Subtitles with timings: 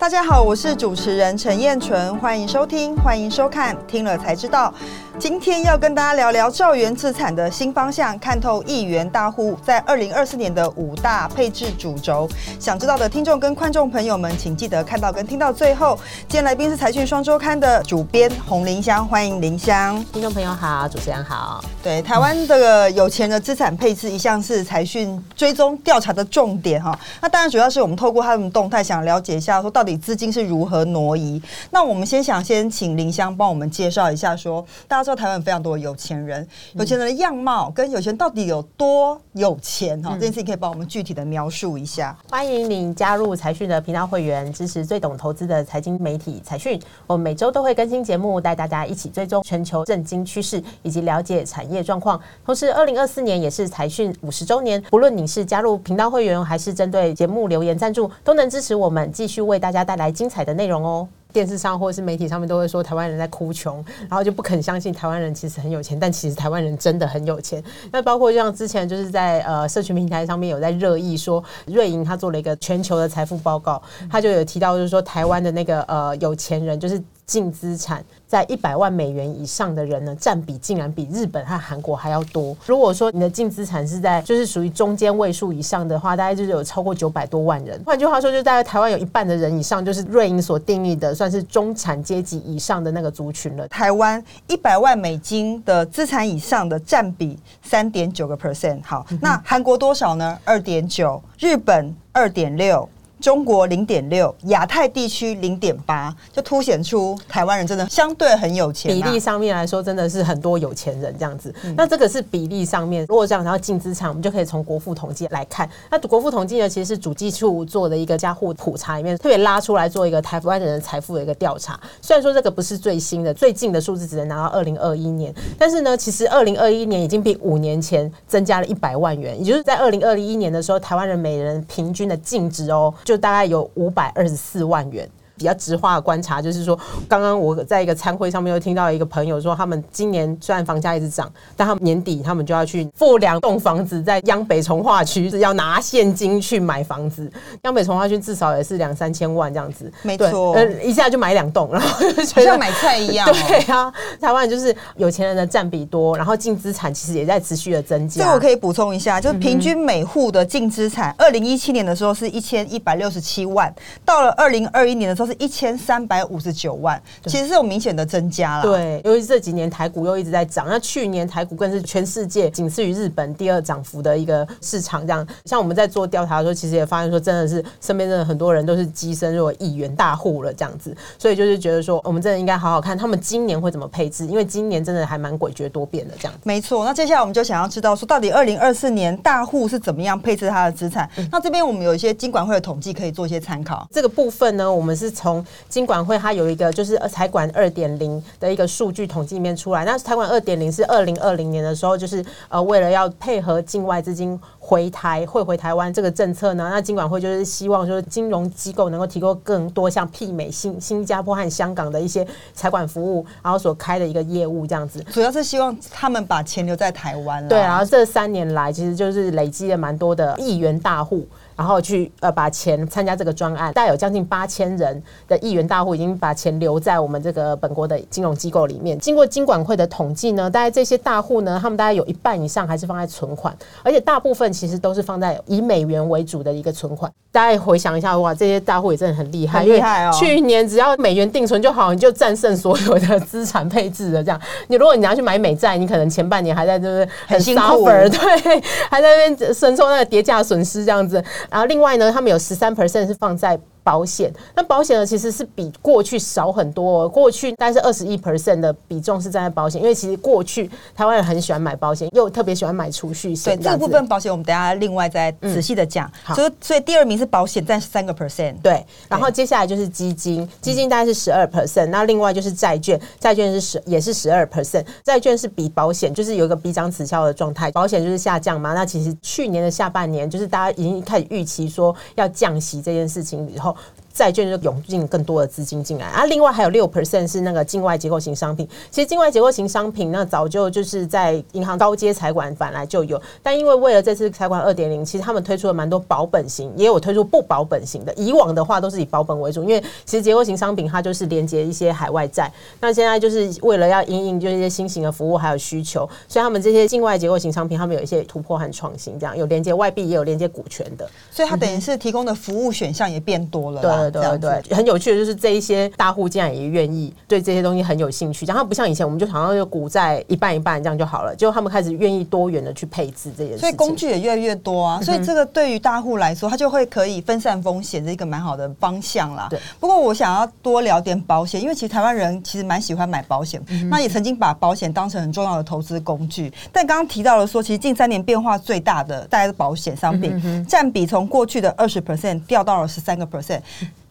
[0.00, 4.72] 大家好，我是主持人陈燕纯，欢迎收听，欢迎收看，听了才知道。
[5.18, 12.26] 今天要跟大家聊聊兆元资产的新方向，看透亿元大户在二零二四年的五大配置主轴。
[12.58, 15.98] 想知道的听众跟观众朋友们，请记得看到跟听到最后。
[16.20, 20.02] 今天来宾是财讯双周刊的主编洪林香，欢迎林香。
[20.14, 21.62] 听众朋友好，主持人好。
[21.82, 26.98] 对，台湾这个有钱的资产配置一向是财讯追踪调查的重点哈。
[27.20, 31.40] 那当然主要是我们透过他们动态，想了解一下说到底资金是如何挪移。
[31.70, 40.14] 那我们先想先请林香帮我们介绍一下，说大家知道台湾非常多的有钱人，有钱人的样貌跟有钱人到底有多有钱哈？
[40.14, 42.16] 这件事情可以帮我们具体的描述一下。
[42.30, 46.80] 欢迎您加入财讯的频道会员，支持最懂投资的财经媒体财讯。
[47.06, 52.20] 我们每周都会更新节目，带大家一起追踪全球震惊趋势，以及了解产业状况。
[52.44, 61.08] 同时，二零二四年也是财讯五十周年，不论你是加入频道会员，还是针对节目留言赞助，都能支持我们继续为大家带来精彩的内容哦。
[61.32, 63.76] 电视上或者是媒体上面都会说台湾人在哭穷，
[64.08, 67.62] 然后就不肯相信台湾人其实很有钱，但其实台湾人真的很有钱。
[67.92, 77.00] 那包括像之前就是在呃社群平台上面有在热议说，瑞银他做了一个全球的财富报告，他就有提到就是说台湾的那个呃有钱人就是
[77.30, 78.04] 净资产。
[78.26, 82.56] 在一百万美元以上的人呢，占比竟然比日本和韩国还要多。
[82.66, 87.80] 如果说你的净资产是在就是属于中间位数以上的话，大概就是有超过九百多万人。
[87.84, 93.66] 换句话说，就大概台湾有一半的人以上，就是瑞银所定义的算是中产阶级以上的那个族群了。
[93.68, 98.80] 台湾一百万美金的资产以上的占比三点九个 percent。
[98.84, 100.38] 好，那韩国多少呢？
[100.44, 102.88] 二点九，日本二点六。
[103.20, 108.90] 中国零点六，亚太地区零点八，就凸显出台湾人真的相对很有钱。
[108.90, 111.54] 比例上面来说，真的是很多有钱人这样子。
[111.76, 115.68] 那这个是比例上面，如果这样，然后净资产，我们就可以从国富统计来看。
[115.90, 121.78] 那国富统计呢，其实是主计处做的一个家户普查里面特别拉出来做一个台湾人的财富的一个调查。
[122.00, 132.92] 虽然说这个不是最新的，最近的数字只能拿到二零二一年，但是呢，其实二零二一年已经比五年前增加了一百万元，也就是在二零二一年的时候，台湾人每人平均的净值哦。
[133.10, 135.10] 就大概有五百二十四万元。
[135.40, 136.78] 比较直化的观察就是说，
[137.08, 147.32] 刚刚我在一个餐会上面又听到一个朋友说，他们今年虽然房价一直涨，但他们年底他们就要去付两栋房子，在央北从化区是要拿现金去买房子。
[147.62, 153.26] 央北从化区至少也是两三千万这样子，没错，一下就买两栋，然后就像买菜一样。
[153.32, 153.90] 对啊，
[154.20, 158.24] 台湾就是有钱人的占比多，然后净资产其实也在持续的增加。
[158.24, 163.74] 这我可以补充一下，就是平均每户的净资产，二零一七年的时候是一千一百六十七万，
[164.04, 165.29] 到了二零二一年的时候。
[165.30, 168.62] 是一千三百五十九万，其实是有明显的增加了。
[168.62, 175.06] 对，由于这几年台股又一直在涨，那去年台股更是全世界仅次于日本第二涨幅的一个市场。
[175.06, 180.96] 这样，像我们在做调查的时候，其实也发现说，真的是身边真的很多人都是跻身入亿元大户了这样子。
[181.16, 186.34] 所以就是觉得说，我们真的应该好好看他们今年会怎么配置，因为今年真的还蛮诡谲多变的这样。
[186.42, 191.08] 没错，那接下来我们就想要知道说，到底二零二四年大户是怎么样配置他的资产？
[191.30, 193.86] 那这边我们有一些经管会的统计可以做一些参考。
[193.92, 195.10] 这个部分呢，我们是。
[195.20, 217.46] 从金管会它有一个就是财管二点零的一个数据统计里面出来，那财管二点零是二零二零年的时候，就是呃为了要配合境外资金回台汇回台湾这个政策呢，那金管会就是希望就是金融机构能够提供更多像媲美新新加坡和香港的一些财管服务，然后所开的一个业务这样子，主要是希望他们把钱留在台湾。
[217.46, 221.26] 对，然后这三年来其实就是累积了蛮多的亿元大户。
[221.60, 228.98] 然后去呃把钱参加这个专案，大概有将近八千人的议员大户已经把钱留在我们这个本国的金融机构里面。
[228.98, 237.12] 经过金管会的统计呢，大概这些大户呢，他们大概有一半以上还是放在存款，而且大部分其实都是放在以美元为主的一个存款。
[237.32, 240.10] 大家回想一下，哇，这些大户也真的很厉害，厉害哦！
[240.12, 244.24] 去年只要美元定存就好，你就战胜所有的资产配置了。
[244.24, 248.60] 这样，你如果你要去买美债，你可能前半年还在就是很辛苦，对，
[248.90, 251.22] 还在那边承受那个跌价损失这样子。
[251.50, 254.32] 然后另外呢，他们有十三 percent 是放在保险。
[254.54, 257.08] 那保险呢，其实是比过去少很多。
[257.08, 263.56] 过去大概是二十一 percent 的比重是站在保险，因为其实过去台湾人很喜欢买保险，又特别喜欢买储蓄险。
[263.56, 266.10] 对这个部分保险，我们等下另外再仔细的讲。
[266.34, 268.54] 所以，所以第二名是保险，占三个 percent。
[268.62, 271.86] 对，然后接下来就是基金，基金大概是十二 percent。
[271.86, 274.84] 那另外就是债券，债券是十也是十二 percent。
[275.02, 278.74] 债券是比保险就是有一个逼涨此消的状态，保险就是下降嘛。
[278.74, 283.69] 那其实去年的下半年，就是大家已经开始预期说要降息这件事情以后。
[283.72, 283.76] 好，
[284.12, 288.68] 债券就涌进更多的资金进来啊，另外还有六 percent 是那个境外结构型商品。
[288.90, 298.12] 其实境外结构型商品那早就就是在银行高阶财管本来就有，但因为为了这次财管二点零，其实他们推出了蛮多保本型，也有推出不保本型的。
[298.14, 302.52] 以往的话都是以保本为主，因为其实结构型商品它就是连接一些海外债。
[302.80, 311.08] 那现在就是为了要应应就是一些新型的服务还有需求，所以他们这些境外结构型商品，他们有一些突破和创新，这样有连接外币，也有连接股权的。
[311.30, 313.80] 所以它等于是提供的服务选项也变多了。
[313.80, 325.00] 对对对对，很有趣的就是这一些大户竟然也愿意对这些东西很有兴趣，然后不像以前我们就好像就股债一半一半这样就好了，就他们开始愿意多元的去配置这件事，所以工具也越来越多啊。
[325.02, 329.48] 所以这个对于大户来说，他就会可以分散风险的一个蛮好的方向啦。
[329.50, 329.58] 对。
[329.80, 333.60] 不过我想要多聊点保险，因为其实台湾人其实蛮喜欢买保险，
[333.90, 336.52] 那也曾经把保险当成很重要的投资工具。
[336.72, 343.60] 但刚刚提到了说，其实近三年变化最大的大概是保险商品占比从过去的二十 percent 掉到了十三个 percent。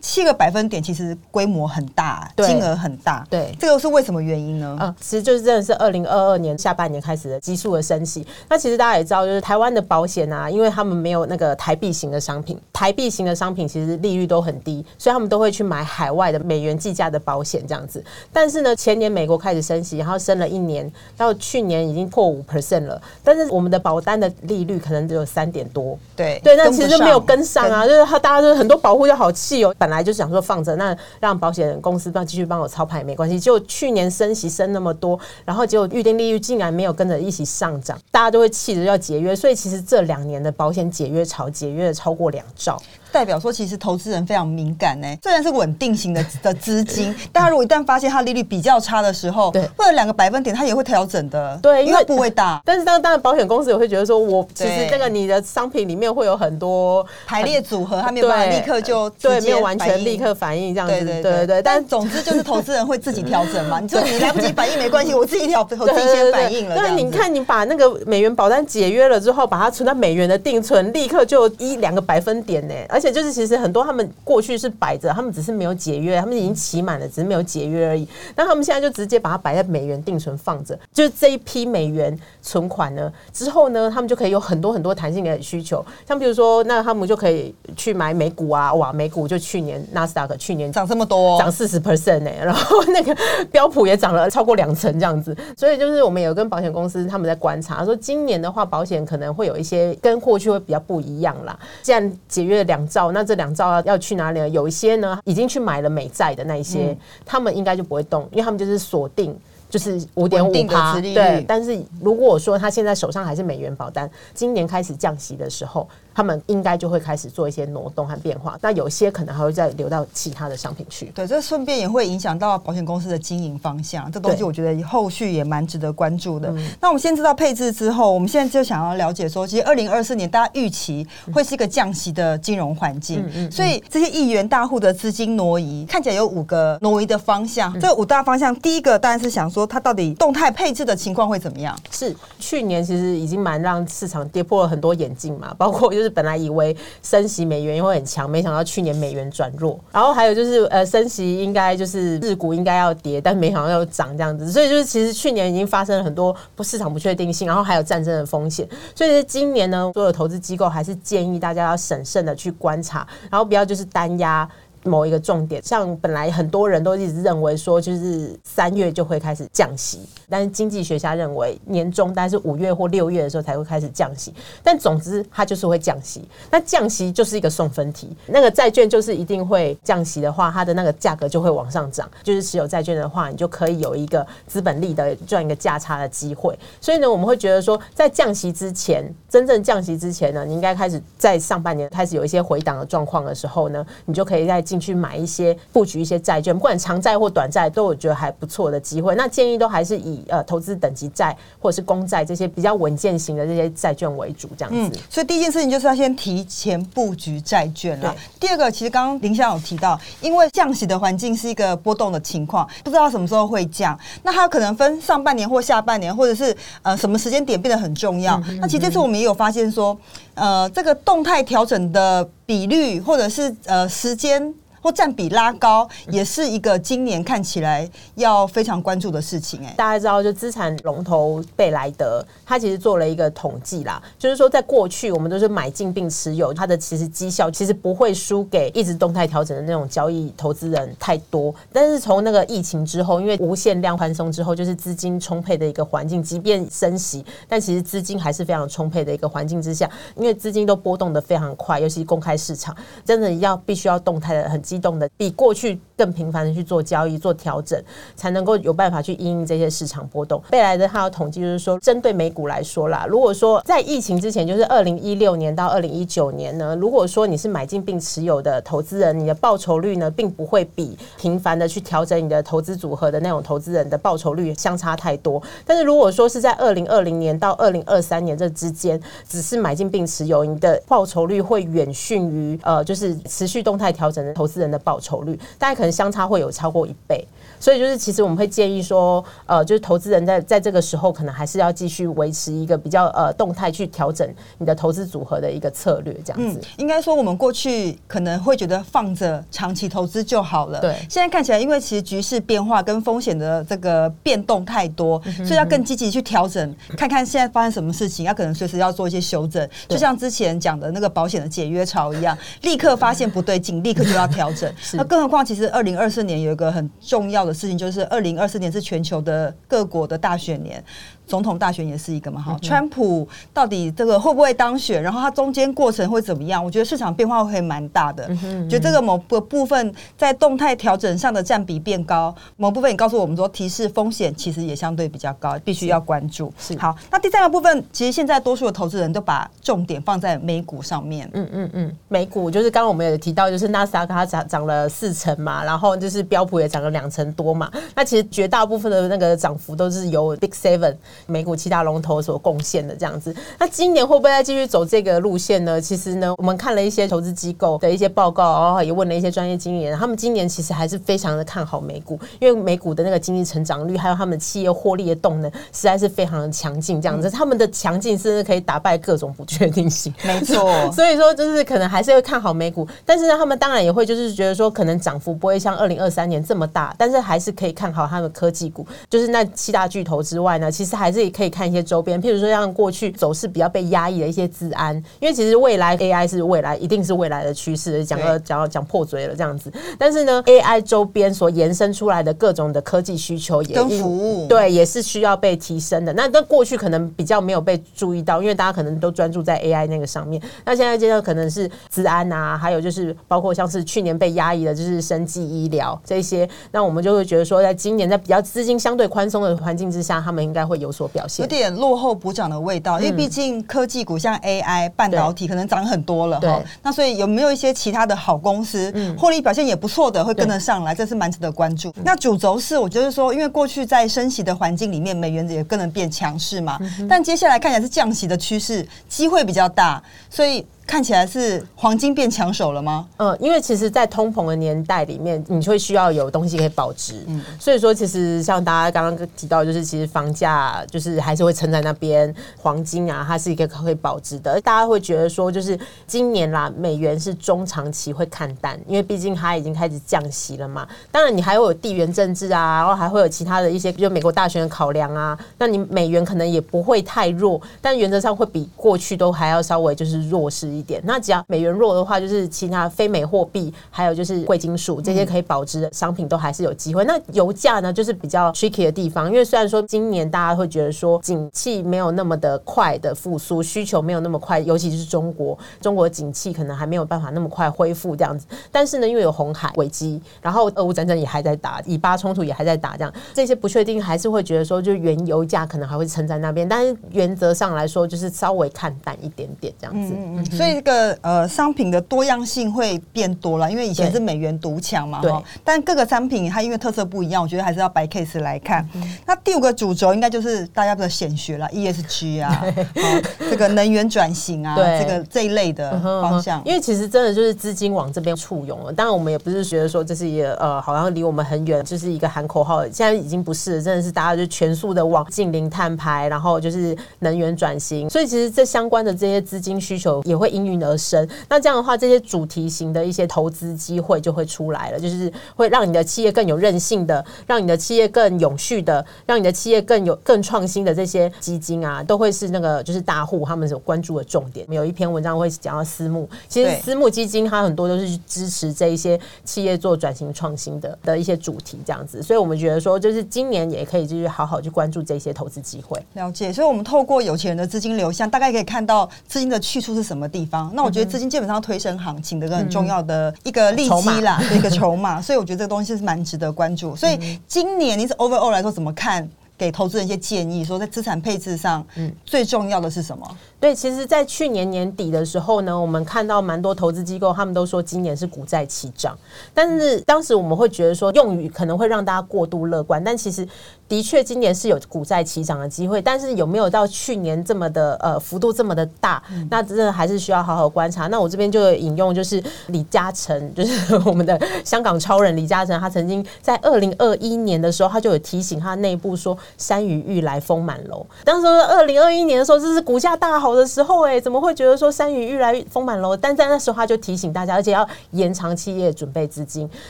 [0.01, 3.25] 七个百分点其实规模很大，金额很大。
[3.29, 4.77] 对，这个是为什么原因呢？
[4.79, 8.25] 嗯，其实就是真的是二零二二年下半年开始的基数的升息。
[8.47, 18.03] 那其实大家也知道，就是台湾的保险啊，因为他们没有那个台币型的商品，台币型的商品其实利率都很低，所以他们都会去买海外的美元计价的保险这样子。
[18.31, 23.01] 但是呢，前年美国开始升息，然后升了一年，到去年已经破五 percent 了。
[23.23, 25.97] 但是我们的保单的利率可能只有三点多。
[26.15, 27.85] 对对，那其实就没有跟上啊。
[27.85, 30.75] 就是他大家就是很多保护就好气哦，本本来就想说放着。
[30.75, 33.39] 那让保险公司帮继续帮我操盘也没关系。
[33.39, 39.35] 就去年升息升那么多，然后结果预定利率竟然没有跟着一起上涨，大家都会气着要解约。
[39.35, 42.79] 所以其实这两年的保险解约潮，解约了超过两兆。
[43.11, 45.07] 代表说，其实投资人非常敏感呢。
[45.21, 51.57] 虽然是稳定型的 的资金，但他如果一旦发现它利率比较差的时候，对，或者两个百分点，它也会调整的。
[51.61, 52.61] 对，因为部位大。
[52.65, 60.93] 但是当当然，保险公司也会觉得说，我其实这个你的商品里面会有很多排列组合，它没有办法立刻就对，没有完全立刻反应这样子。
[60.93, 61.61] 对对对对。
[61.61, 63.79] 但总之就是投资人会自己调整嘛。
[63.81, 66.75] 你说你来不及反应没关系，我自己调，我自己先反应了。
[66.75, 72.73] 那你看，你把那个美元保单解约了之后，把它存在美元的定存，立刻就一两个百分点呢。
[72.99, 73.79] 而且就是其实很多。
[73.81, 78.05] 他们过去是摆着，他们只是没有解约，他们已经期满了，只是没有解约而已。
[78.35, 93.15] 那他们现在就直接把它摆在美元定存放着，就是这一批美元存款呢，之后呢，他们就可以有很多很多弹性的需求，像比如说，那他们就可以去买美股啊，哇，美股就去年纳斯达克去年 涨这么多，涨四十 percent 呢，然后那个
[93.49, 101.57] 标普也涨了超过两成这样子，所以就是我们有跟保险公司他们在观察，说今年的话，保险可能会有一些跟过去会比较不一样啦。
[101.81, 103.79] 既然解约两兆，那这两兆。
[103.85, 104.51] 要去哪里？
[104.51, 109.37] 有一些呢，已经去买了美债的那一些，他们应该就不会动，因为他们就是锁定，
[109.69, 110.99] 就是五点五趴。
[110.99, 115.87] 对，但是如果我说他现在手上还是美元保单，今年开始降息的时候。
[116.19, 121.05] 他们应该就会开始做一些挪动和变化，那有些可能还会再流到其他的商品去。
[121.15, 124.11] 对，这顺便也会影响到保险公司的经营方向。
[124.11, 126.53] 这东西我觉得后续也蛮值得关注的。
[126.81, 137.79] 那我们先知道配置之后，我们现在就想要了解说，其实二零二四年大家预期会是一个降息的金融环境，嗯所以这些亿元大户的资金挪移看起来有五个挪移的方向。
[137.79, 141.73] 这五大方向，第一个当然是想说它到底动态配置的情况会怎么样？
[141.91, 146.08] 是去年其实已经蛮让市场跌破了很多眼镜嘛，包括就是。
[146.09, 149.79] 本来以为升息美元会很强，没想到去年美元转弱。
[149.91, 154.51] 然后还有就是呃，升息应该就是日股应该要跌，但没想到又涨这样子。
[154.51, 158.67] 所以就是其实去年已经发生了很多不市场不确定性，然后还有战争的风险。
[158.95, 164.49] 所以今年呢，所有投资机构还是建议大家要审慎的去观察，然后不要就是单压。
[164.83, 174.33] 某一个重点，像本来很多人都一直认为说，就是三月就会开始降息，但是经济学家认为年中，但是五月或六月的时候才会开始降息。
[174.63, 176.23] 但总之，它就是会降息。
[176.49, 182.09] 那降息就是一个送分题，那个债券就是一定会降息的话，它的那个价格就会往上涨。
[182.23, 186.57] 就是持有债券的话，你就可以有一个资本利的赚一个价差的机会。
[186.79, 194.63] 所以呢，我们会觉得说，在降息之前，真正降息之前呢，你应该开始在上半年开始有一些回档的状况的时候呢，你就可以在。
[194.69, 199.15] 进去买一些布局一些债券，不管长债或短债，都我觉得还不错的机会。
[199.15, 204.99] 那建议都还是以呃投资等级债或者是公债这些比较稳健型的这些债券为主，这样子。
[205.09, 208.15] 所以第一件事情就是要先提前布局债券了。
[208.39, 218.39] 第二个，其实刚刚林香有提到，因为降息的环境是一个波动的情况，不知道什么时候会降，那它可能分上半年或下半年，或者是呃什么时间点变得很重要。
[218.59, 219.97] 那其实这次我们也有发现说，
[220.35, 224.55] 呃，这个动态调整的比率或者是呃时间。
[224.81, 229.65] 或占比拉高，也是一个今年看起来要非常关注的事情。
[229.65, 241.53] 哎，大家知道，就资产龙头贝莱德，他其实做了一个统计啦，就是说在过去我们都是买进并持有，它的其实绩效其实不会输给一直动态调整的那种交易投资人太多。
[241.73, 254.59] 但是从那个疫情之后，因为无限量宽松之后，就是资金充沛的一个环境，即便升息，但其实资金还是非常充沛的一个环境之下，因为资金都波动的非常快，尤其公开市场，真的要必须要动态的很。
[254.69, 257.81] 激动的比过去更频繁的去做交易、做调整，
[258.15, 260.39] 才能够有办法去应应这些市场波动。
[260.51, 275.41] 贝莱德他有统计，就是说，针对美股来说啦，如果说在疫情之前，就是二零一六年到二零一九年呢，如果说你是买进并持有的投资人，你的报酬率呢，并不会比频繁的去调整你的投资组合的那种投资人的报酬率相差太多。
[275.65, 284.58] 但是如果说是在二零二零年到二零二三年这之间，只是买进并持有，你的报酬率会远逊于呃，就是持续动态调整的投资。
[284.59, 287.25] 人的报酬率大概可能相差会有超过一倍，
[287.59, 296.59] 所以就是其实我们会建议说，呃，就是投资人在在这个时候可能还是要继续维持一个比较呃动态去调整你的投资组合的一个策略，这样子。
[296.77, 300.95] 应该说我们过去可能会觉得放着长期投资就好了，对。
[301.09, 309.67] 现在看起来，因为其实局势变化跟风险的这个变动太多，所以要更积极去调整，看看现在发生什么事情，要可能随时要做一些修正。
[309.87, 314.48] 就像之前讲的那个保险的解约潮一样，立刻发现不对劲， 立刻就要调。
[314.93, 320.83] 那更何况，其实二零二四年有一个很重要的事情，就是二零二四年是全球的各国的大选年。
[321.29, 325.01] 总统大选也是一个嘛，哈，川普到底这个会不会当选？
[325.01, 326.65] 然后它中间过程会怎么样？
[326.65, 328.27] 我觉得市场变化会蛮大的。
[328.67, 336.51] 觉得这个某个部分在动态调整上的占比变高，某部分也告诉我们说，提示风险其实也相对比较高，必须要关注。
[336.57, 341.29] 是好，那第三个部分，其实现在多数的投资人都把重点放在美股上面。
[341.33, 347.71] 嗯嗯嗯，美股就是刚刚我们也提到，就是纳斯达克它涨涨了四成嘛，然后就是标普也涨了两成多嘛。
[347.93, 350.95] 那其实绝大部分的那个涨幅都是由 Big Seven。
[351.25, 355.79] 美股七大龙头所贡献的这样子，那今年会不会再继续走这个路线呢？
[355.79, 367.01] 其实呢，我们看了一些投资机构的一些报告，然后也问了一些专业经理人，他们今年其实还是非常的看好美股，因为美股的那个经济成长率，还有他们企业获利的动能，实在是非常的强劲。
[367.01, 370.13] 这样子，他们的强劲甚至可以打败各种不确定性。
[370.23, 381.19] 没错， 所以说就是可能还是会看好美股，但是呢，他们当然也会就是觉得说，可能涨幅不会像二零二三年这么大，但是还是可以看好他们科技股，就是那七大巨头之外呢，其实还是。
[381.19, 389.69] 自己可以看一些周边，譬如说像过去走势比较被压抑的一些资安，因为其实未来 AI 是未来，一定是未来的趋势，讲个讲讲破嘴了这样子。
[389.97, 396.13] 但是呢，AI 周边所延伸出来的各种的科技需求也跟服务，对，也是需要被提升的。
[396.13, 400.41] 那那过去可能比较没有被注意到，因为大家可能都专注在 AI 那个上面。
[400.63, 406.49] 那现在阶段可能是资安啊，还有就是包括像是去年被压抑的，就是生技医疗这些。
[406.71, 411.09] 那我们就会觉得说，在今年在比较资金相对宽松的环境之下，他们应该会有所。
[411.09, 416.61] 表现有点落后补涨的味道，因为毕竟科技股像 AI 半导体可能涨很多了哈。
[416.83, 420.93] 那所以有没有一些其他的好公司，获利表现也不错的，会跟得上来？
[420.93, 421.91] 这是蛮值得关注。
[422.03, 426.79] 那主轴是我觉得说，因为过去在升息的环境里面，美元也更能变强势嘛。
[427.09, 430.65] 但接下来看起来是降息的趋势，机会比较大，所以。
[430.89, 433.05] 看起来是黄金变抢手了吗？
[433.17, 437.23] 嗯，因为其实，在通膨的年代里面，你会需要有东西可以保值。
[437.27, 444.59] 嗯，所以说，其实像大家刚刚提到，就是其实房价就是还是会撑在那边，黄金啊，它是一个可以保值的。
[444.61, 450.87] 大家会觉得说，就是今年啦，美元是中长期会看淡，因为毕竟它已经开始降息了嘛。
[451.11, 455.37] 当然，你还会有地缘政治啊，然后还会有其他的一些，就美国大选的考量啊。
[455.59, 460.78] 那你美元可能也不会太弱，但原则上会比过去都还要稍微就是弱势。
[460.79, 467.03] 一点，那只要美元弱的话，就是其他非美货币，还有就是贵金属这些可以保值的商品都还是有机会。
[467.03, 478.47] 那油价呢，就是比较 tricky 的地方，因为虽然说今年大家会觉得说景气没有那么的快的复苏，需求没有那么快，尤其是中国，中国景气可能还没有办法那么快恢复这样子。
[478.71, 486.67] 但是呢，因为有红海危机，然后俄乌战争也还在打，以巴冲突也还在打，这样这些不确定还是会觉得说，就原油价可能还会撑在那边。
[486.67, 490.55] 但是原则上来说，就是稍微看淡一点点这样子。
[490.55, 490.68] 所以。
[490.73, 495.41] 这个呃商品的多样性会变多了，因为以前是美元独强嘛，对哈。
[495.63, 498.87] 但各个商品它因为特色不一样，我觉得还是要白 case 来看。
[499.25, 502.51] 那第五个主轴应该就是大家的显学了，ESG 啊，
[502.95, 506.61] 好这个能源转型啊，对这个这一类的嗯哼方向。
[506.65, 508.93] 因为其实真的就是资金往这边簇拥了。
[508.93, 512.83] 当然，我们也不是觉得说这是一个呃，好像离我们很远，就是一个喊口号。
[512.83, 518.09] 现在已经不是，真的是大家就全速的往近零碳排，然后就是能源转型。
[518.09, 521.27] 所以其实这相关的这些资金需求也会应运而生。
[521.47, 534.65] 那这样的话，这些主题型的一些投资机会就会出来了，就是会让你的企业更有韧性的，让你的企业更永续的，让你的企业更有更创新的这些基金啊，都会是那个就是大户他们所关注的重点。
[534.69, 545.99] 有一篇文章会讲到私募，其实私募基金它很多都是去支持这一些企业做转型创新的的一些主题这样子，所以我们觉得说，就是今年也可以就是好好去关注这些投资机会。
[546.13, 550.69] 了解，所以我们透过有钱人的资金流向，大概可以看到资金的去处是什么地方。
[550.73, 555.21] 那我觉得资金基本上推升行情的一个很重要的一个利基啦，一个筹码。
[555.23, 556.95] 所以我觉得这个东西是蛮值得关注。
[556.95, 559.29] 所以今年你是 overall 来说怎么看？
[559.59, 563.37] 给投资人一些建议，说在资产配置上，嗯，最重要的是什么？
[563.59, 569.17] 对，其实，在去年年底的时候呢，我们看到蛮多投资机构，他们都说今年是股债齐涨，
[569.53, 573.45] 但是当时我们会觉得说，用语可能会让大家过度乐观，但其实
[573.89, 581.07] 的确今年是有股债齐涨的机会，但是有没有到去年这么的呃幅度这么的大，那真的还是需要好好观察。
[581.07, 591.05] 那我这边就引用就是李嘉诚，就是 我们的香港超人李嘉诚，他曾经在二零二一年的时候，他就有提醒他内部说，山雨欲来风满楼。
[591.25, 596.15] 当时二零二一年的时候，这是股价大好的时候，哎，怎么会觉得说山雨欲来风满楼？
[596.15, 599.69] 但在那时候他就提醒大家，而且要延长企业准备资金。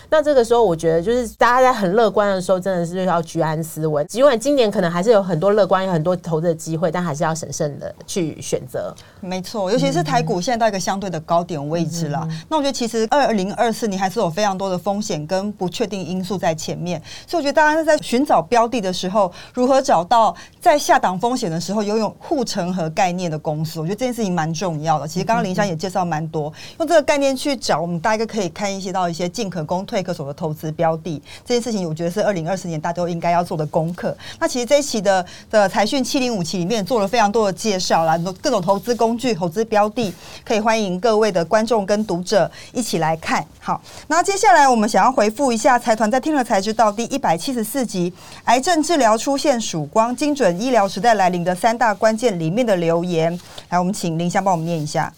[0.09, 4.03] 那这个时候，我觉得就是大家在很乐观的时候，真的是要居安思危。
[4.05, 8.93] 尽管今年可能还是有很多乐观、有很多投资的机会，但还是要审慎的去选择。
[9.21, 12.27] 没错，尤其是台股现在到一个相对的高点位置了。
[12.47, 25.08] 那我觉得其实二零二四年还是有非常多的风险跟不确定因素在前面，所以我觉得大家在寻找标的的时候，如何找到在下档风险的时候拥有护城河概念的公司，我觉得这件事情蛮重要的。
[25.08, 31.20] 其实刚刚林香也介绍蛮多，用这个概念去找，我们大概可以看一些到一些进可攻退可守的投资标的。
[31.44, 34.15] 这件事情我觉得是二零二四年大家都应该要做的功课。
[34.39, 40.13] 那其实这一期的的财讯七零五期里面做了非常多的介绍啦，各种投资工具、投资标的，
[40.46, 43.44] 可以欢迎各位的观众跟读者一起来看。
[43.60, 48.12] 好，那接下来我们想要回复一下财团在听了才知道第一百七十四集
[48.44, 53.38] 《癌症治疗出现曙光，精准医疗时代来临》的三大关键里面的留言。
[53.69, 55.13] 来，我们请林香帮我们念一下。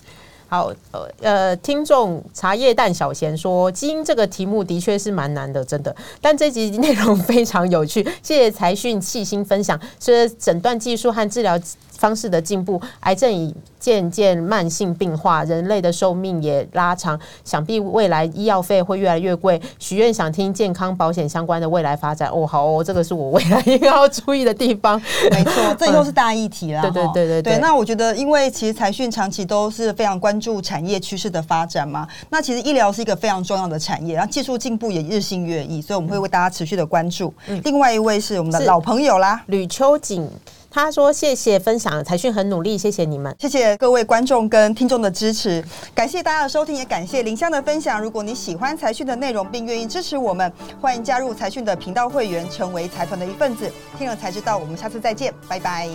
[0.47, 5.95] 好，呃呃，听众茶叶蛋小贤说，基因这个题目的确是蛮难的，真的。
[6.19, 9.79] 但这集内容非常有趣，谢谢财讯细心分享。
[9.97, 11.57] 随着诊断技术和治疗
[11.91, 19.59] 方式的进步，癌症已渐渐慢性病化，人类的寿命也拉长，想必未来医药费会越来越贵。
[19.79, 22.29] 许愿想听健康保险相关的未来发展。
[22.29, 25.01] 哦，好哦，这个是我未来应该 要注意的地方。
[25.31, 26.83] 没错，这又是大议题啦。
[26.83, 32.07] 对对哈对对对那我觉得，因为其实财讯长期都是非常关注产业趋势的发展嘛。
[32.29, 37.33] 那其实医疗是一个非常重要的产业，然后技术进步也日新月异，所以我们会为大家持续的关注。
[37.63, 39.41] 另外一位是我们的老朋友啦。
[39.47, 40.29] 吕秋瑾
[40.71, 48.01] 他说：“谢谢分享，财讯很努力，谢谢你们。”谢谢各位观众跟听众的支持，感谢大家的收听，也感谢林香的分享。
[48.01, 53.69] 如果你喜欢财讯的内容，并愿意支持我们，欢迎加入财讯的频道会员，成为财团的一份子。
[53.99, 55.89] 听了才知道，我们下次再见，拜拜。